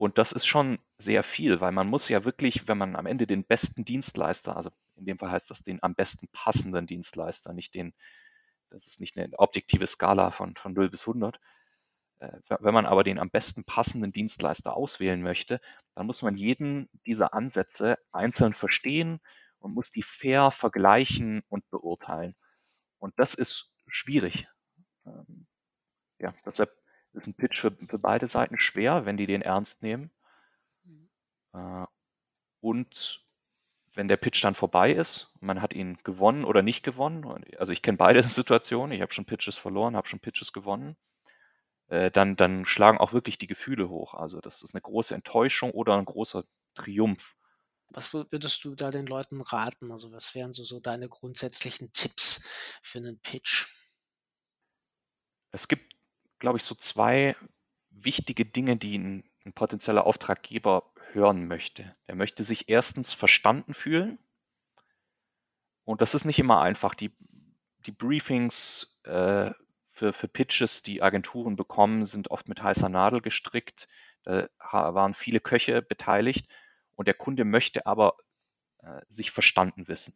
[0.00, 3.26] Und das ist schon sehr viel, weil man muss ja wirklich, wenn man am Ende
[3.26, 7.74] den besten Dienstleister, also in dem Fall heißt das den am besten passenden Dienstleister, nicht
[7.74, 7.92] den,
[8.70, 11.38] das ist nicht eine objektive Skala von, von 0 bis 100.
[12.20, 15.60] Äh, wenn man aber den am besten passenden Dienstleister auswählen möchte,
[15.94, 19.20] dann muss man jeden dieser Ansätze einzeln verstehen
[19.58, 22.34] und muss die fair vergleichen und beurteilen.
[23.00, 24.48] Und das ist schwierig.
[25.04, 25.46] Ähm,
[26.18, 26.70] ja, deshalb
[27.12, 30.10] ist ein Pitch für, für beide Seiten schwer, wenn die den ernst nehmen.
[30.84, 31.08] Mhm.
[31.52, 31.86] Äh,
[32.60, 33.24] und
[33.94, 37.82] wenn der Pitch dann vorbei ist, man hat ihn gewonnen oder nicht gewonnen, also ich
[37.82, 40.96] kenne beide Situationen, ich habe schon Pitches verloren, habe schon Pitches gewonnen,
[41.88, 44.14] äh, dann, dann schlagen auch wirklich die Gefühle hoch.
[44.14, 46.44] Also das ist eine große Enttäuschung oder ein großer
[46.74, 47.34] Triumph.
[47.92, 49.90] Was würdest du da den Leuten raten?
[49.90, 52.40] Also was wären so, so deine grundsätzlichen Tipps
[52.82, 53.66] für einen Pitch?
[55.50, 55.92] Es gibt
[56.40, 57.36] glaube ich, so zwei
[57.90, 61.94] wichtige Dinge, die ein, ein potenzieller Auftraggeber hören möchte.
[62.06, 64.18] Er möchte sich erstens verstanden fühlen.
[65.84, 66.94] Und das ist nicht immer einfach.
[66.94, 67.12] Die,
[67.86, 69.52] die Briefings äh,
[69.92, 73.88] für, für Pitches, die Agenturen bekommen, sind oft mit heißer Nadel gestrickt.
[74.24, 76.46] Da waren viele Köche beteiligt
[76.94, 78.16] und der Kunde möchte aber
[78.78, 80.14] äh, sich verstanden wissen.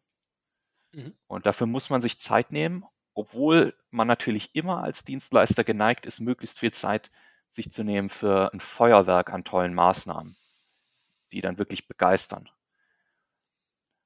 [0.93, 1.15] Mhm.
[1.27, 2.85] Und dafür muss man sich Zeit nehmen,
[3.15, 7.11] obwohl man natürlich immer als Dienstleister geneigt ist, möglichst viel Zeit
[7.51, 10.37] sich zu nehmen für ein Feuerwerk an tollen Maßnahmen,
[11.33, 12.49] die dann wirklich begeistern.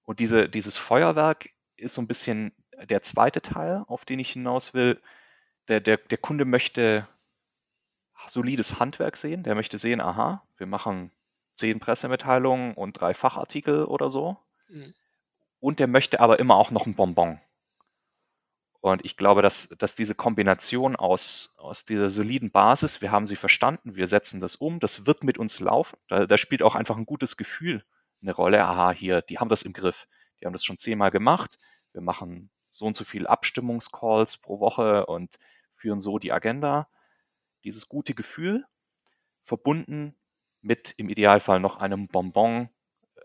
[0.04, 2.52] Und diese, dieses Feuerwerk ist so ein bisschen
[2.88, 5.00] der zweite Teil, auf den ich hinaus will.
[5.68, 7.06] Der, der, der Kunde möchte
[8.30, 9.42] solides Handwerk sehen.
[9.42, 11.10] Der möchte sehen, aha, wir machen
[11.56, 14.36] zehn Pressemitteilungen und drei Fachartikel oder so.
[14.68, 14.94] Mhm.
[15.60, 17.40] Und der möchte aber immer auch noch ein Bonbon.
[18.80, 23.36] Und ich glaube, dass, dass diese Kombination aus, aus dieser soliden Basis, wir haben sie
[23.36, 25.98] verstanden, wir setzen das um, das wird mit uns laufen.
[26.08, 27.84] Da, da spielt auch einfach ein gutes Gefühl
[28.22, 28.64] eine Rolle.
[28.64, 30.06] Aha, hier, die haben das im Griff.
[30.40, 31.58] Die haben das schon zehnmal gemacht.
[31.92, 35.38] Wir machen so und so viel Abstimmungscalls pro Woche und
[35.74, 36.88] führen so die Agenda.
[37.64, 38.64] Dieses gute Gefühl
[39.44, 40.14] verbunden
[40.60, 42.68] mit im Idealfall noch einem Bonbon,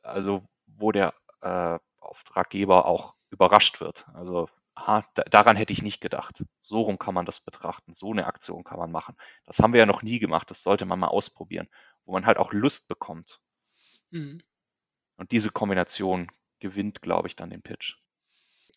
[0.01, 4.05] also wo der äh, Auftraggeber auch überrascht wird.
[4.13, 6.43] Also aha, daran hätte ich nicht gedacht.
[6.63, 7.93] So rum kann man das betrachten.
[7.95, 9.15] So eine Aktion kann man machen.
[9.45, 10.49] Das haben wir ja noch nie gemacht.
[10.49, 11.69] Das sollte man mal ausprobieren,
[12.05, 13.39] wo man halt auch Lust bekommt.
[14.09, 14.41] Mhm.
[15.17, 17.95] Und diese Kombination gewinnt, glaube ich, dann den Pitch.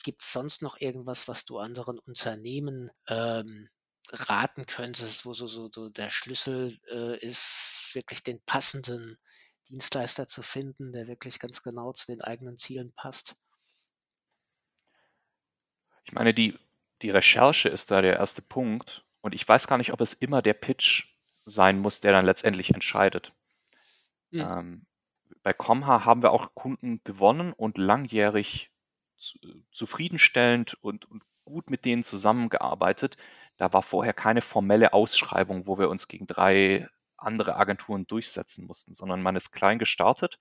[0.03, 3.69] Gibt es sonst noch irgendwas, was du anderen Unternehmen ähm,
[4.13, 9.19] raten könntest, wo so, so, so der Schlüssel äh, ist, wirklich den passenden
[9.69, 13.35] Dienstleister zu finden, der wirklich ganz genau zu den eigenen Zielen passt?
[16.07, 16.59] Ich meine, die,
[17.03, 19.05] die Recherche ist da der erste Punkt.
[19.21, 21.09] Und ich weiß gar nicht, ob es immer der Pitch
[21.45, 23.33] sein muss, der dann letztendlich entscheidet.
[24.31, 24.41] Hm.
[24.41, 24.87] Ähm,
[25.43, 28.71] bei Comha haben wir auch Kunden gewonnen und langjährig
[29.73, 33.17] zufriedenstellend und, und gut mit denen zusammengearbeitet.
[33.57, 38.95] Da war vorher keine formelle Ausschreibung, wo wir uns gegen drei andere Agenturen durchsetzen mussten,
[38.95, 40.39] sondern man ist klein gestartet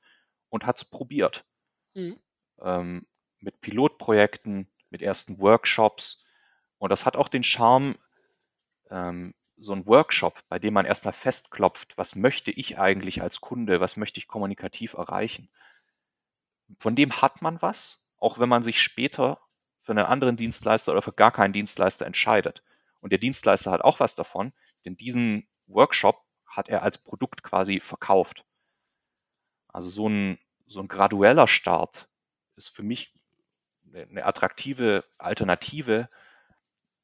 [0.49, 1.45] und hat es probiert.
[1.93, 2.19] Mhm.
[2.59, 3.07] Ähm,
[3.39, 6.23] mit Pilotprojekten, mit ersten Workshops.
[6.77, 7.97] Und das hat auch den Charme,
[8.89, 13.81] ähm, so ein Workshop, bei dem man erstmal festklopft, was möchte ich eigentlich als Kunde,
[13.81, 15.49] was möchte ich kommunikativ erreichen.
[16.77, 19.41] Von dem hat man was, auch wenn man sich später
[19.81, 22.63] für einen anderen Dienstleister oder für gar keinen Dienstleister entscheidet.
[23.01, 24.53] Und der Dienstleister hat auch was davon,
[24.85, 28.45] denn diesen Workshop hat er als Produkt quasi verkauft.
[29.67, 32.07] Also so ein, so ein gradueller Start
[32.55, 33.13] ist für mich
[33.95, 36.09] eine attraktive Alternative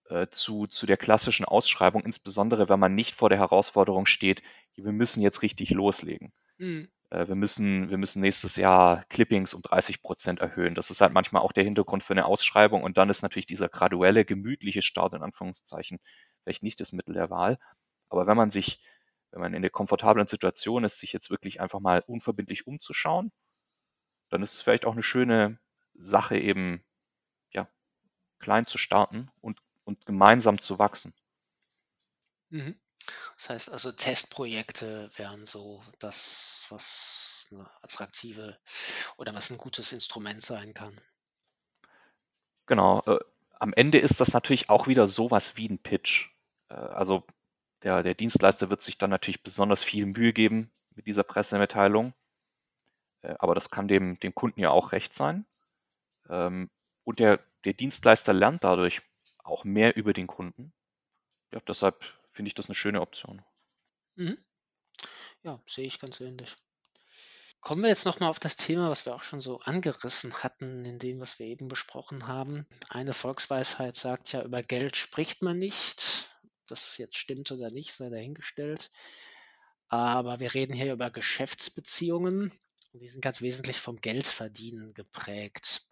[0.09, 4.41] äh, zu, zu der klassischen Ausschreibung, insbesondere wenn man nicht vor der Herausforderung steht,
[4.75, 6.33] wir müssen jetzt richtig loslegen.
[6.57, 6.89] Mhm.
[7.09, 10.75] Äh, wir, müssen, wir müssen nächstes Jahr Clippings um 30 Prozent erhöhen.
[10.75, 13.69] Das ist halt manchmal auch der Hintergrund für eine Ausschreibung und dann ist natürlich dieser
[13.69, 15.99] graduelle, gemütliche Start in Anführungszeichen
[16.43, 17.59] vielleicht nicht das Mittel der Wahl.
[18.09, 18.81] Aber wenn man sich,
[19.31, 23.31] wenn man in der komfortablen Situation ist, sich jetzt wirklich einfach mal unverbindlich umzuschauen,
[24.29, 25.59] dann ist es vielleicht auch eine schöne
[25.93, 26.83] Sache eben,
[27.51, 27.67] ja,
[28.39, 31.13] klein zu starten und, und gemeinsam zu wachsen.
[32.49, 32.79] Mhm.
[33.37, 38.57] Das heißt also, Testprojekte wären so das, was eine attraktive
[39.17, 40.99] oder was ein gutes Instrument sein kann.
[42.67, 43.01] Genau.
[43.05, 43.19] Äh,
[43.59, 46.29] am Ende ist das natürlich auch wieder sowas wie ein Pitch.
[46.69, 47.25] Äh, also
[47.83, 52.13] der, der Dienstleister wird sich dann natürlich besonders viel Mühe geben mit dieser Pressemitteilung.
[53.21, 55.45] Äh, aber das kann dem, dem Kunden ja auch recht sein.
[56.31, 56.71] Ähm,
[57.03, 59.01] und der, der Dienstleister lernt dadurch
[59.43, 60.73] auch mehr über den Kunden.
[61.53, 63.43] Ja, deshalb finde ich das eine schöne Option.
[64.15, 64.37] Mhm.
[65.43, 66.55] Ja, sehe ich ganz ähnlich.
[67.59, 70.97] Kommen wir jetzt nochmal auf das Thema, was wir auch schon so angerissen hatten, in
[70.97, 72.65] dem, was wir eben besprochen haben.
[72.89, 76.27] Eine Volksweisheit sagt ja, über Geld spricht man nicht.
[76.67, 78.91] Das jetzt stimmt oder nicht, sei dahingestellt.
[79.89, 82.51] Aber wir reden hier über Geschäftsbeziehungen
[82.93, 85.85] und die sind ganz wesentlich vom Geldverdienen geprägt.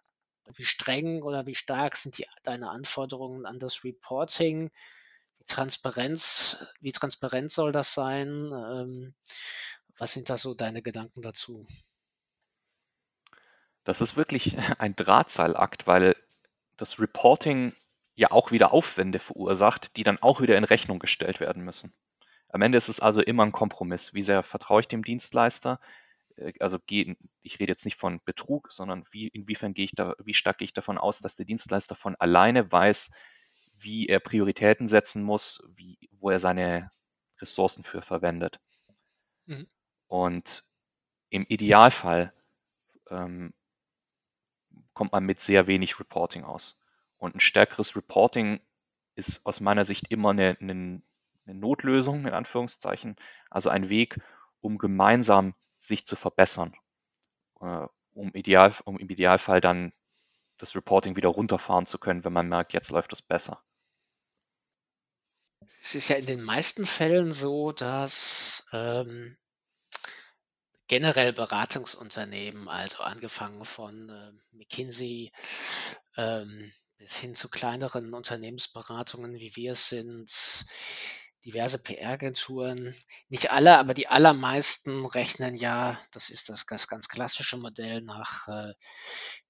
[0.56, 4.70] Wie streng oder wie stark sind die, deine Anforderungen an das Reporting?
[5.38, 8.52] Wie Transparenz, wie transparent soll das sein?
[8.52, 9.14] Ähm,
[9.98, 11.66] was sind da so deine Gedanken dazu?
[13.84, 16.16] Das ist wirklich ein Drahtseilakt, weil
[16.76, 17.74] das Reporting
[18.14, 21.92] ja auch wieder Aufwände verursacht, die dann auch wieder in Rechnung gestellt werden müssen.
[22.48, 24.12] Am Ende ist es also immer ein Kompromiss.
[24.12, 25.80] Wie sehr vertraue ich dem Dienstleister?
[26.40, 30.14] Äh, also gehe, ich rede jetzt nicht von Betrug, sondern wie, inwiefern gehe ich da,
[30.24, 33.10] wie stark gehe ich davon aus, dass der Dienstleister von alleine weiß,
[33.78, 36.90] wie er Prioritäten setzen muss, wie, wo er seine
[37.40, 38.60] Ressourcen für verwendet.
[39.46, 39.66] Mhm.
[40.06, 40.64] Und
[41.30, 42.32] im Idealfall
[43.08, 43.54] ähm,
[44.92, 46.78] kommt man mit sehr wenig Reporting aus.
[47.16, 48.60] Und ein stärkeres Reporting
[49.14, 51.02] ist aus meiner Sicht immer eine, eine,
[51.46, 53.16] eine Notlösung, in Anführungszeichen,
[53.50, 54.20] also ein Weg,
[54.60, 55.54] um gemeinsam
[55.90, 56.74] sich zu verbessern,
[57.60, 59.92] äh, um, ideal, um im Idealfall dann
[60.56, 63.62] das Reporting wieder runterfahren zu können, wenn man merkt, jetzt läuft es besser.
[65.82, 69.36] Es ist ja in den meisten Fällen so, dass ähm,
[70.86, 75.32] generell Beratungsunternehmen, also angefangen von äh, McKinsey
[76.16, 80.30] ähm, bis hin zu kleineren Unternehmensberatungen, wie wir es sind,
[81.44, 82.94] diverse PR-Agenturen,
[83.28, 88.48] nicht alle, aber die allermeisten rechnen ja, das ist das, das ganz klassische Modell nach,
[88.48, 88.74] äh,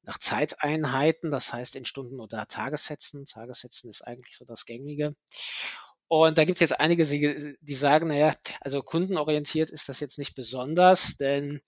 [0.02, 3.26] nach Zeiteinheiten, das heißt in Stunden oder Tagessätzen.
[3.26, 5.14] Tagessätzen ist eigentlich so das gängige.
[6.08, 7.04] Und da gibt es jetzt einige,
[7.60, 11.60] die sagen, naja, also kundenorientiert ist das jetzt nicht besonders, denn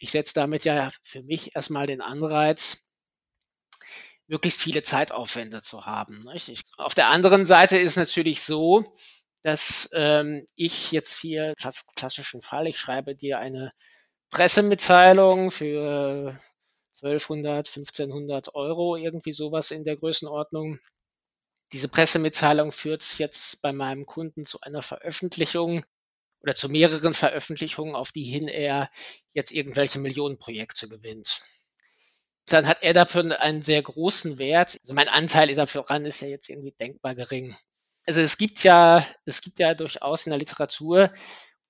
[0.00, 2.88] ich setze damit ja für mich erstmal den Anreiz,
[4.26, 6.24] möglichst viele Zeitaufwände zu haben.
[6.34, 8.84] Ich, auf der anderen Seite ist natürlich so,
[9.44, 13.72] dass ähm, ich jetzt hier klassischen Fall, ich schreibe dir eine
[14.30, 16.36] Pressemitteilung für
[17.02, 20.80] 1200, 1500 Euro, irgendwie sowas in der Größenordnung
[21.74, 25.84] diese Pressemitteilung führt jetzt bei meinem Kunden zu einer Veröffentlichung
[26.40, 28.90] oder zu mehreren Veröffentlichungen, auf die hin er
[29.32, 31.40] jetzt irgendwelche Millionenprojekte gewinnt.
[32.46, 34.78] Dann hat er dafür einen sehr großen Wert.
[34.82, 37.56] Also mein Anteil dafür ran ist ja jetzt irgendwie denkbar gering.
[38.06, 41.10] Also es gibt ja, es gibt ja durchaus in der Literatur,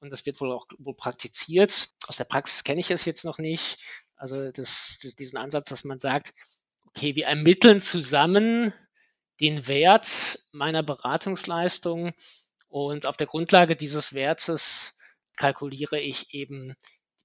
[0.05, 1.89] und das wird wohl auch wohl praktiziert.
[2.07, 3.79] Aus der Praxis kenne ich es jetzt noch nicht.
[4.17, 6.35] Also das, das, diesen Ansatz, dass man sagt,
[6.87, 8.75] okay, wir ermitteln zusammen
[9.41, 12.13] den Wert meiner Beratungsleistung
[12.69, 14.95] und auf der Grundlage dieses Wertes
[15.37, 16.77] kalkuliere ich eben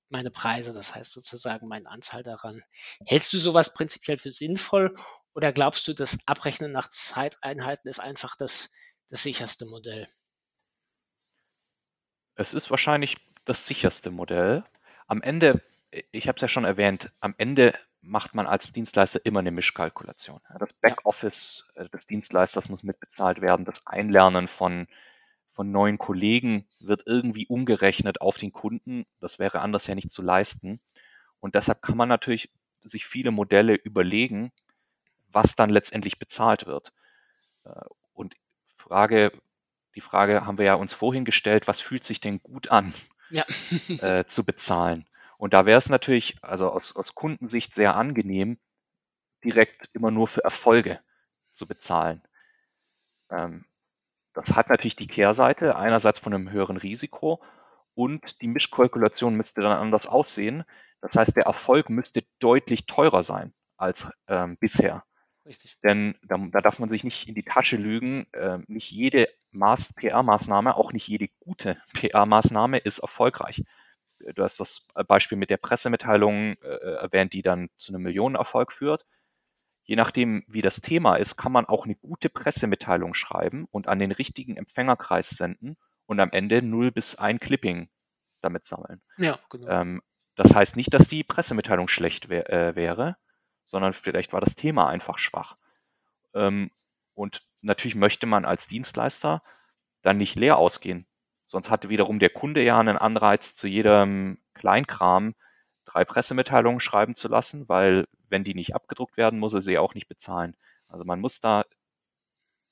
[0.08, 2.64] meine Preise, das heißt sozusagen meinen Anteil daran.
[3.06, 4.96] Hältst du sowas prinzipiell für sinnvoll
[5.34, 8.72] oder glaubst du, das Abrechnen nach Zeiteinheiten ist einfach das,
[9.10, 10.08] das sicherste Modell?
[12.36, 14.64] Es ist wahrscheinlich das sicherste Modell.
[15.08, 15.62] Am Ende,
[16.12, 20.40] ich habe es ja schon erwähnt, am Ende macht man als Dienstleister immer eine Mischkalkulation.
[20.58, 23.66] Das Backoffice äh, des Dienstleisters muss mitbezahlt werden.
[23.66, 24.88] Das Einlernen von,
[25.52, 29.06] von neuen Kollegen wird irgendwie umgerechnet auf den Kunden.
[29.20, 30.80] Das wäre anders ja nicht zu leisten.
[31.42, 32.52] Und deshalb kann man natürlich
[32.84, 34.54] sich viele Modelle überlegen,
[35.28, 36.94] was dann letztendlich bezahlt wird.
[38.90, 39.32] Frage,
[39.96, 42.94] die Frage haben wir ja uns vorhin gestellt, was fühlt sich denn gut an
[43.30, 43.46] ja.
[44.02, 45.06] äh, zu bezahlen?
[45.38, 48.58] Und da wäre es natürlich, also aus, aus Kundensicht sehr angenehm,
[49.44, 51.00] direkt immer nur für Erfolge
[51.54, 52.24] zu bezahlen.
[53.30, 53.66] Ähm,
[54.34, 57.42] das hat natürlich die Kehrseite, einerseits von einem höheren Risiko
[57.94, 60.66] und die Mischkalkulation müsste dann anders aussehen.
[61.00, 65.04] Das heißt, der Erfolg müsste deutlich teurer sein als ähm, bisher.
[65.50, 65.78] Richtig.
[65.84, 68.32] Denn da, da, darf man sich nicht in die Tasche lügen.
[68.34, 73.64] Äh, nicht jede PR-Maßnahme, auch nicht jede gute PR-Maßnahme ist erfolgreich
[74.36, 79.06] du hast das Beispiel mit der Pressemitteilung äh, erwähnt, die dann zu einem Millionenerfolg führt.
[79.84, 84.00] Je nachdem, wie das Thema ist, kann man auch eine gute Pressemitteilung schreiben und an
[84.00, 87.90] den richtigen Empfängerkreis senden und am Ende 0 bis 1 Clipping
[88.42, 89.02] damit sammeln.
[89.18, 89.68] Ja, genau.
[89.68, 90.02] Ähm,
[90.36, 93.18] das heißt nicht, dass die Pressemitteilung schlecht wär, äh, wäre,
[93.70, 95.56] sondern vielleicht war das Thema einfach schwach.
[96.34, 96.72] Ähm,
[97.14, 99.44] und natürlich möchte man als Dienstleister
[100.02, 101.06] dann nicht leer ausgehen.
[101.48, 105.36] Sonst hatte wiederum der Kunde ja einen Anreiz, zu jedem Kleinkram
[105.86, 109.94] drei Pressemitteilungen schreiben zu lassen, weil wenn die nicht abgedruckt werden, muss er sie auch
[109.94, 110.58] nicht bezahlen.
[110.88, 111.64] Also man muss da,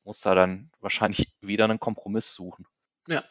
[0.04, 2.66] muss da dann wahrscheinlich wieder einen Kompromiss suchen.
[3.08, 3.24] Ja.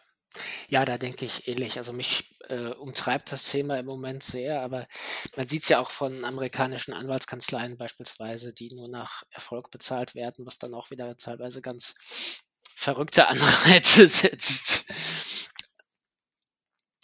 [0.69, 1.79] Ja, da denke ich ähnlich.
[1.79, 4.87] Also mich äh, umtreibt das Thema im Moment sehr, aber
[5.37, 10.47] man sieht es ja auch von amerikanischen Anwaltskanzleien beispielsweise, die nur nach Erfolg bezahlt werden,
[10.47, 11.95] was dann auch wieder teilweise ganz
[12.75, 14.87] verrückte Anreize setzt.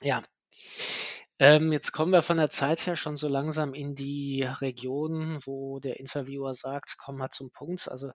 [0.02, 0.22] Ja.
[1.42, 5.80] Ähm, jetzt kommen wir von der Zeit her schon so langsam in die Region, wo
[5.80, 7.88] der Interviewer sagt, komm mal zum Punkt.
[7.88, 8.12] Also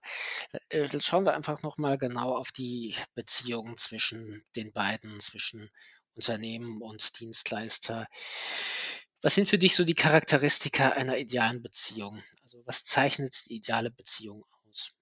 [0.70, 5.68] äh, jetzt schauen wir einfach nochmal genau auf die Beziehung zwischen den beiden, zwischen
[6.14, 8.06] Unternehmen und Dienstleister.
[9.20, 12.22] Was sind für dich so die Charakteristika einer idealen Beziehung?
[12.44, 14.92] Also was zeichnet die ideale Beziehung aus?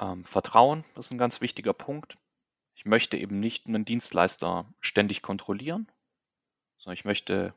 [0.00, 2.18] Ähm, Vertrauen ist ein ganz wichtiger Punkt.
[2.78, 5.88] Ich möchte eben nicht einen Dienstleister ständig kontrollieren,
[6.78, 7.52] sondern ich möchte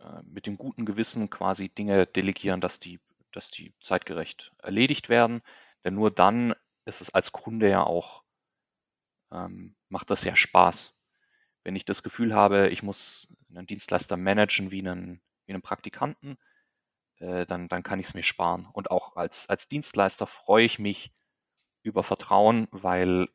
[0.00, 3.00] äh, mit dem guten Gewissen quasi Dinge delegieren, dass die,
[3.32, 5.42] dass die zeitgerecht erledigt werden.
[5.84, 6.54] Denn nur dann
[6.86, 8.22] ist es als Kunde ja auch,
[9.30, 10.98] ähm, macht das ja Spaß.
[11.62, 16.38] Wenn ich das Gefühl habe, ich muss einen Dienstleister managen wie einen, wie einen Praktikanten,
[17.18, 18.66] äh, dann, dann kann ich es mir sparen.
[18.72, 21.12] Und auch als, als Dienstleister freue ich mich
[21.82, 23.28] über Vertrauen, weil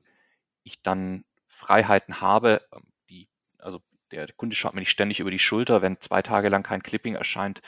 [0.64, 5.40] ich dann Freiheiten habe, ähm, die, also der Kunde schaut mir nicht ständig über die
[5.40, 7.62] Schulter, wenn zwei Tage lang kein Clipping erscheint,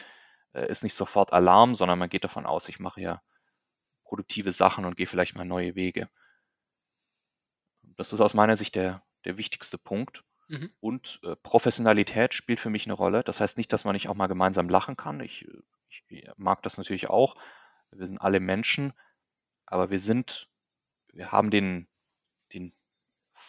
[0.54, 3.22] äh, ist nicht sofort Alarm, sondern man geht davon aus, ich mache ja
[4.04, 6.10] produktive Sachen und gehe vielleicht mal neue Wege.
[7.98, 10.24] Das ist aus meiner Sicht der, der wichtigste Punkt.
[10.48, 10.72] Mhm.
[10.80, 13.24] Und äh, Professionalität spielt für mich eine Rolle.
[13.24, 15.20] Das heißt nicht, dass man nicht auch mal gemeinsam lachen kann.
[15.22, 15.48] Ich,
[16.10, 17.36] ich mag das natürlich auch.
[17.92, 18.94] Wir sind alle Menschen,
[19.66, 20.48] aber wir sind,
[21.14, 21.88] wir haben den, den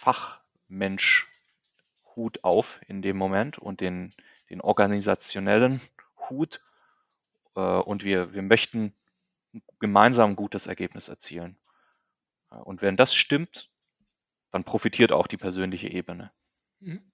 [0.06, 1.26] Fachmensch
[2.14, 4.14] Hut auf in dem Moment und den,
[4.50, 5.80] den organisationellen
[6.28, 6.60] Hut.
[7.56, 8.94] Äh, und wir, wir möchten
[9.80, 11.58] gemeinsam ein gutes Ergebnis erzielen.
[12.52, 13.68] Äh, und wenn das stimmt,
[14.52, 16.30] dann profitiert auch die persönliche Ebene.
[16.78, 17.04] Mhm.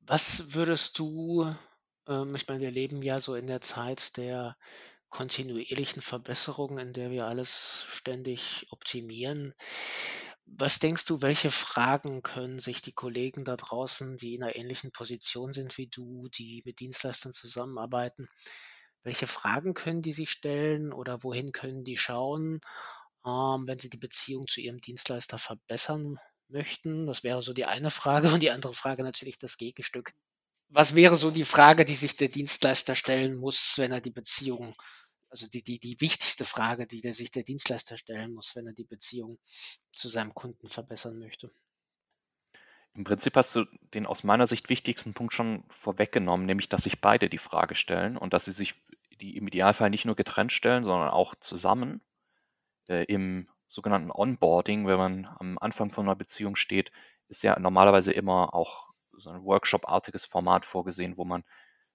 [0.00, 1.50] Was würdest du,
[2.06, 4.58] ähm, ich meine, wir leben ja so in der Zeit der
[5.08, 9.54] kontinuierlichen Verbesserung, in der wir alles ständig optimieren.
[10.56, 14.90] Was denkst du, welche Fragen können sich die Kollegen da draußen, die in einer ähnlichen
[14.90, 18.28] Position sind wie du, die mit Dienstleistern zusammenarbeiten,
[19.02, 22.60] welche Fragen können die sich stellen oder wohin können die schauen,
[23.24, 26.18] ähm, wenn sie die Beziehung zu ihrem Dienstleister verbessern
[26.48, 27.06] möchten?
[27.06, 30.12] Das wäre so die eine Frage und die andere Frage natürlich das Gegenstück.
[30.70, 34.74] Was wäre so die Frage, die sich der Dienstleister stellen muss, wenn er die Beziehung,
[35.30, 38.72] also die, die, die wichtigste Frage, die der, sich der Dienstleister stellen muss, wenn er
[38.72, 39.38] die Beziehung
[39.92, 41.50] zu seinem Kunden verbessern möchte?
[42.94, 43.64] Im Prinzip hast du
[43.94, 48.16] den aus meiner Sicht wichtigsten Punkt schon vorweggenommen, nämlich dass sich beide die Frage stellen
[48.16, 48.74] und dass sie sich
[49.20, 52.00] die im Idealfall nicht nur getrennt stellen, sondern auch zusammen
[52.88, 56.90] äh, im sogenannten Onboarding, wenn man am Anfang von einer Beziehung steht,
[57.28, 61.44] ist ja normalerweise immer auch so ein Workshop-artiges Format vorgesehen, wo man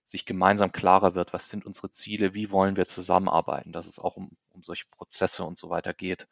[0.06, 4.18] sich gemeinsam klarer wird, was sind unsere Ziele, wie wollen wir zusammenarbeiten, dass es auch
[4.18, 6.28] um, um solche Prozesse und so weiter geht.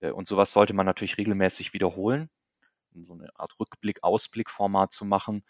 [0.00, 2.30] Äh, und sowas sollte man natürlich regelmäßig wiederholen,
[2.94, 5.44] so eine Art Rückblick-Ausblick-Format zu machen,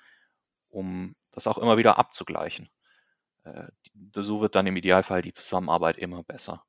[0.68, 2.70] um das auch immer wieder abzugleichen.
[3.44, 3.68] Äh,
[4.14, 6.64] so wird dann im Idealfall die Zusammenarbeit immer besser.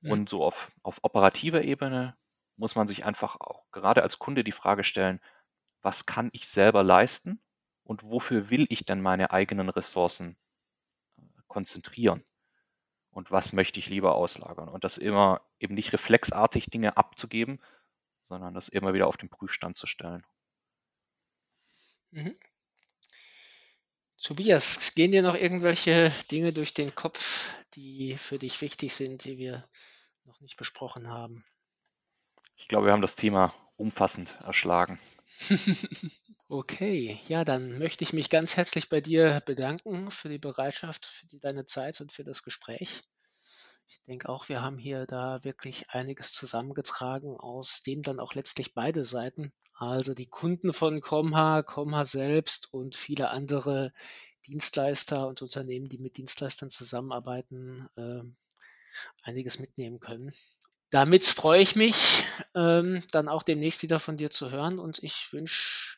[0.00, 0.10] Mhm.
[0.10, 2.16] Und so auf, auf operativer Ebene
[2.56, 5.20] muss man sich einfach auch gerade als Kunde die Frage stellen,
[5.82, 7.40] was kann ich selber leisten
[7.86, 10.36] und wofür will ich denn meine eigenen Ressourcen
[11.18, 12.24] äh, konzentrieren?
[13.10, 14.68] Und was möchte ich lieber auslagern?
[14.68, 17.60] Und das immer eben nicht reflexartig Dinge abzugeben,
[18.28, 20.26] sondern das immer wieder auf den Prüfstand zu stellen.
[22.10, 22.36] Mhm.
[24.20, 29.38] Tobias, gehen dir noch irgendwelche Dinge durch den Kopf, die für dich wichtig sind, die
[29.38, 29.68] wir
[30.24, 31.44] noch nicht besprochen haben?
[32.56, 34.98] Ich glaube, wir haben das Thema umfassend erschlagen.
[36.48, 41.26] okay, ja, dann möchte ich mich ganz herzlich bei dir bedanken für die Bereitschaft, für
[41.26, 43.02] die, deine Zeit und für das Gespräch.
[43.88, 48.74] Ich denke auch, wir haben hier da wirklich einiges zusammengetragen, aus dem dann auch letztlich
[48.74, 53.92] beide Seiten, also die Kunden von Comha, Comha selbst und viele andere
[54.46, 58.22] Dienstleister und Unternehmen, die mit Dienstleistern zusammenarbeiten, äh,
[59.22, 60.32] einiges mitnehmen können.
[60.90, 62.24] Damit freue ich mich,
[62.54, 65.96] ähm, dann auch demnächst wieder von dir zu hören und ich wünsche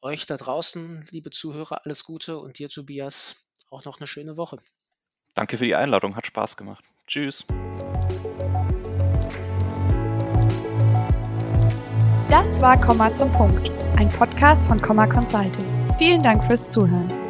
[0.00, 3.36] euch da draußen, liebe Zuhörer, alles Gute und dir, Tobias,
[3.70, 4.58] auch noch eine schöne Woche.
[5.34, 6.84] Danke für die Einladung, hat Spaß gemacht.
[7.06, 7.44] Tschüss.
[12.30, 15.96] Das war Komma zum Punkt, ein Podcast von Komma Consulting.
[15.98, 17.23] Vielen Dank fürs Zuhören.